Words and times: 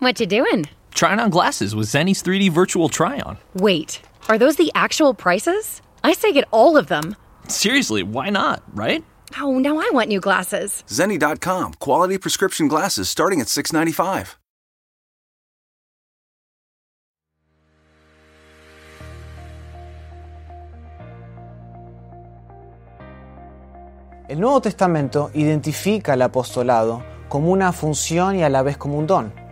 What 0.00 0.20
you 0.20 0.26
doing? 0.26 0.66
Trying 0.94 1.18
on 1.18 1.28
glasses 1.28 1.74
with 1.74 1.88
Zenny's 1.88 2.22
3D 2.22 2.52
virtual 2.52 2.88
try 2.88 3.18
on. 3.18 3.36
Wait, 3.54 4.00
are 4.28 4.38
those 4.38 4.54
the 4.54 4.70
actual 4.76 5.12
prices? 5.12 5.82
I 6.04 6.12
say 6.12 6.32
get 6.32 6.46
all 6.52 6.76
of 6.76 6.86
them. 6.86 7.16
Seriously, 7.48 8.04
why 8.04 8.30
not, 8.30 8.62
right? 8.74 9.02
Oh, 9.40 9.58
now 9.58 9.78
I 9.78 9.90
want 9.92 10.08
new 10.08 10.20
glasses. 10.20 10.84
Zenny.com, 10.86 11.74
quality 11.80 12.16
prescription 12.16 12.68
glasses 12.68 13.08
starting 13.08 13.40
at 13.40 13.48
695. 13.48 14.38
El 24.28 24.38
Nuevo 24.38 24.60
Testamento 24.60 25.32
identifica 25.34 26.12
al 26.12 26.22
apostolado 26.22 27.02
como 27.28 27.50
una 27.50 27.72
función 27.72 28.36
y 28.36 28.44
a 28.44 28.48
la 28.48 28.62
vez 28.62 28.76
como 28.76 28.96
un 28.96 29.08
don. 29.08 29.47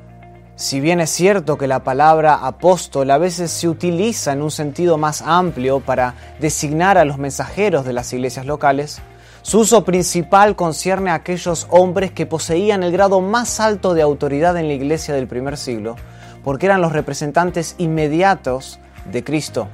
Si 0.58 0.80
bien 0.80 1.00
es 1.00 1.10
cierto 1.10 1.58
que 1.58 1.66
la 1.66 1.84
palabra 1.84 2.46
apóstol 2.46 3.10
a 3.10 3.18
veces 3.18 3.50
se 3.50 3.68
utiliza 3.68 4.32
en 4.32 4.40
un 4.40 4.50
sentido 4.50 4.96
más 4.96 5.20
amplio 5.20 5.80
para 5.80 6.14
designar 6.40 6.96
a 6.96 7.04
los 7.04 7.18
mensajeros 7.18 7.84
de 7.84 7.92
las 7.92 8.10
iglesias 8.14 8.46
locales, 8.46 9.02
su 9.42 9.60
uso 9.60 9.84
principal 9.84 10.56
concierne 10.56 11.10
a 11.10 11.14
aquellos 11.16 11.66
hombres 11.68 12.10
que 12.10 12.24
poseían 12.24 12.82
el 12.82 12.90
grado 12.90 13.20
más 13.20 13.60
alto 13.60 13.92
de 13.92 14.00
autoridad 14.00 14.56
en 14.56 14.68
la 14.68 14.72
iglesia 14.72 15.12
del 15.12 15.28
primer 15.28 15.58
siglo, 15.58 15.96
porque 16.42 16.64
eran 16.64 16.80
los 16.80 16.92
representantes 16.92 17.74
inmediatos 17.76 18.80
de 19.12 19.22
Cristo. 19.22 19.68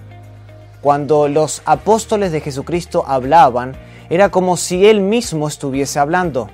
Cuando 0.80 1.28
los 1.28 1.62
apóstoles 1.64 2.32
de 2.32 2.40
Jesucristo 2.40 3.04
hablaban, 3.06 3.76
era 4.10 4.30
como 4.30 4.56
si 4.56 4.84
Él 4.84 5.00
mismo 5.00 5.46
estuviese 5.46 6.00
hablando. 6.00 6.50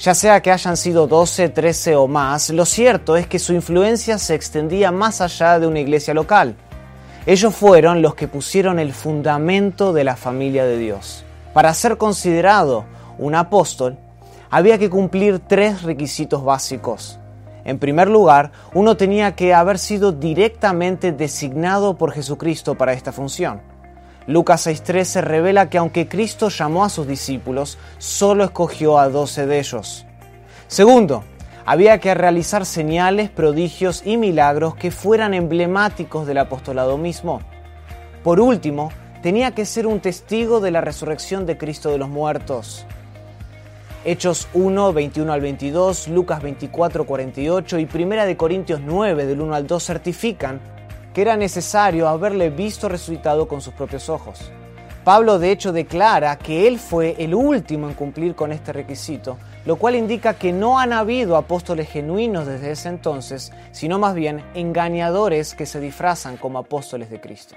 Ya 0.00 0.14
sea 0.14 0.40
que 0.40 0.50
hayan 0.50 0.78
sido 0.78 1.06
12, 1.06 1.50
13 1.50 1.94
o 1.94 2.08
más, 2.08 2.48
lo 2.48 2.64
cierto 2.64 3.18
es 3.18 3.26
que 3.26 3.38
su 3.38 3.52
influencia 3.52 4.16
se 4.16 4.34
extendía 4.34 4.90
más 4.90 5.20
allá 5.20 5.60
de 5.60 5.66
una 5.66 5.80
iglesia 5.80 6.14
local. 6.14 6.56
Ellos 7.26 7.54
fueron 7.54 8.00
los 8.00 8.14
que 8.14 8.26
pusieron 8.26 8.78
el 8.78 8.94
fundamento 8.94 9.92
de 9.92 10.04
la 10.04 10.16
familia 10.16 10.64
de 10.64 10.78
Dios. 10.78 11.22
Para 11.52 11.74
ser 11.74 11.98
considerado 11.98 12.86
un 13.18 13.34
apóstol, 13.34 13.98
había 14.48 14.78
que 14.78 14.88
cumplir 14.88 15.38
tres 15.38 15.82
requisitos 15.82 16.42
básicos. 16.42 17.18
En 17.66 17.78
primer 17.78 18.08
lugar, 18.08 18.52
uno 18.72 18.96
tenía 18.96 19.36
que 19.36 19.52
haber 19.52 19.78
sido 19.78 20.12
directamente 20.12 21.12
designado 21.12 21.98
por 21.98 22.12
Jesucristo 22.12 22.74
para 22.74 22.94
esta 22.94 23.12
función. 23.12 23.60
Lucas 24.26 24.66
6:13 24.66 25.22
revela 25.22 25.70
que 25.70 25.78
aunque 25.78 26.08
Cristo 26.08 26.48
llamó 26.48 26.84
a 26.84 26.88
sus 26.88 27.06
discípulos, 27.06 27.78
solo 27.98 28.44
escogió 28.44 28.98
a 28.98 29.08
doce 29.08 29.46
de 29.46 29.58
ellos. 29.58 30.06
Segundo, 30.68 31.24
había 31.64 31.98
que 31.98 32.14
realizar 32.14 32.66
señales, 32.66 33.30
prodigios 33.30 34.02
y 34.04 34.16
milagros 34.16 34.74
que 34.74 34.90
fueran 34.90 35.34
emblemáticos 35.34 36.26
del 36.26 36.38
apostolado 36.38 36.98
mismo. 36.98 37.40
Por 38.22 38.40
último, 38.40 38.92
tenía 39.22 39.52
que 39.52 39.64
ser 39.64 39.86
un 39.86 40.00
testigo 40.00 40.60
de 40.60 40.70
la 40.70 40.80
resurrección 40.80 41.46
de 41.46 41.58
Cristo 41.58 41.90
de 41.90 41.98
los 41.98 42.08
muertos. 42.08 42.86
Hechos 44.04 44.48
1, 44.54 44.92
21 44.92 45.32
al 45.32 45.40
22, 45.40 46.08
Lucas 46.08 46.42
24, 46.42 47.04
48 47.04 47.78
y 47.78 47.88
1 47.92 48.26
de 48.26 48.36
Corintios 48.36 48.80
9, 48.84 49.26
del 49.26 49.40
1 49.40 49.54
al 49.54 49.66
2 49.66 49.84
certifican 49.84 50.60
era 51.20 51.36
necesario 51.36 52.08
haberle 52.08 52.50
visto 52.50 52.88
resucitado 52.88 53.46
con 53.48 53.60
sus 53.60 53.74
propios 53.74 54.08
ojos. 54.08 54.50
Pablo 55.04 55.38
de 55.38 55.50
hecho 55.50 55.72
declara 55.72 56.36
que 56.36 56.68
él 56.68 56.78
fue 56.78 57.16
el 57.18 57.34
último 57.34 57.88
en 57.88 57.94
cumplir 57.94 58.34
con 58.34 58.52
este 58.52 58.72
requisito, 58.72 59.38
lo 59.64 59.76
cual 59.76 59.96
indica 59.96 60.34
que 60.34 60.52
no 60.52 60.78
han 60.78 60.92
habido 60.92 61.36
apóstoles 61.36 61.88
genuinos 61.88 62.46
desde 62.46 62.72
ese 62.72 62.90
entonces, 62.90 63.52
sino 63.72 63.98
más 63.98 64.14
bien 64.14 64.44
engañadores 64.54 65.54
que 65.54 65.66
se 65.66 65.80
disfrazan 65.80 66.36
como 66.36 66.58
apóstoles 66.58 67.10
de 67.10 67.20
Cristo. 67.20 67.56